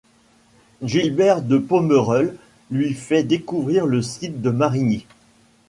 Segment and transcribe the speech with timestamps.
[0.81, 2.35] Gilbert de Pommereul
[2.71, 5.05] lui fait découvrir le site de Marigny.